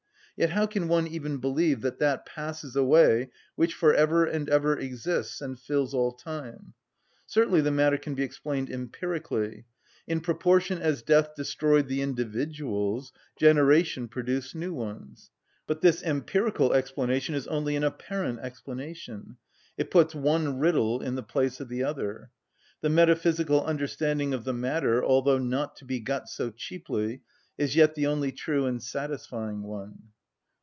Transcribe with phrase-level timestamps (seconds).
[0.37, 4.75] Yet how can one even believe that that passes away which for ever and ever
[4.75, 6.73] exists and fills all time?
[7.27, 9.65] Certainly the matter can be explained empirically;
[10.07, 15.29] in proportion as death destroyed the individuals, generation produced new ones.
[15.67, 19.37] But this empirical explanation is only an apparent explanation:
[19.77, 22.31] it puts one riddle in the place of the other.
[22.81, 27.21] The metaphysical understanding of the matter, although not to be got so cheaply,
[27.59, 29.99] is yet the only true and satisfying one.